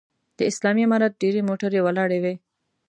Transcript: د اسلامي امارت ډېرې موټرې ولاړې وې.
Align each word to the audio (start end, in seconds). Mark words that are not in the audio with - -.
د 0.37 0.39
اسلامي 0.51 0.81
امارت 0.85 1.13
ډېرې 1.21 1.41
موټرې 1.49 1.79
ولاړې 1.83 2.19
وې. 2.23 2.33